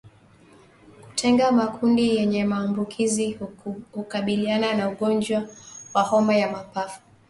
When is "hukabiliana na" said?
3.91-4.89